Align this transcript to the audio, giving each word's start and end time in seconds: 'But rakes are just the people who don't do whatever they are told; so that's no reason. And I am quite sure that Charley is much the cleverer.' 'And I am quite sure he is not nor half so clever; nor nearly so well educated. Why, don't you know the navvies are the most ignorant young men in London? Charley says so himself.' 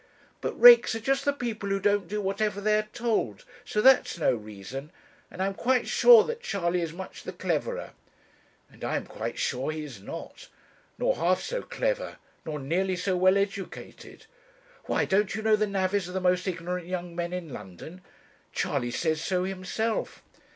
'But 0.41 0.59
rakes 0.59 0.95
are 0.95 0.99
just 0.99 1.25
the 1.25 1.31
people 1.31 1.69
who 1.69 1.79
don't 1.79 2.07
do 2.07 2.21
whatever 2.21 2.59
they 2.59 2.75
are 2.79 2.87
told; 2.91 3.45
so 3.63 3.81
that's 3.83 4.17
no 4.17 4.33
reason. 4.33 4.91
And 5.29 5.43
I 5.43 5.45
am 5.45 5.53
quite 5.53 5.87
sure 5.87 6.23
that 6.23 6.41
Charley 6.41 6.81
is 6.81 6.91
much 6.91 7.21
the 7.21 7.31
cleverer.' 7.31 7.91
'And 8.71 8.83
I 8.83 8.95
am 8.95 9.05
quite 9.05 9.37
sure 9.37 9.69
he 9.69 9.83
is 9.83 10.01
not 10.01 10.47
nor 10.97 11.17
half 11.17 11.43
so 11.43 11.61
clever; 11.61 12.17
nor 12.47 12.57
nearly 12.57 12.95
so 12.95 13.15
well 13.15 13.37
educated. 13.37 14.25
Why, 14.85 15.05
don't 15.05 15.35
you 15.35 15.43
know 15.43 15.55
the 15.55 15.67
navvies 15.67 16.09
are 16.09 16.13
the 16.13 16.19
most 16.19 16.47
ignorant 16.47 16.87
young 16.87 17.15
men 17.15 17.31
in 17.31 17.49
London? 17.49 18.01
Charley 18.51 18.89
says 18.89 19.21
so 19.21 19.43
himself.' 19.43 20.23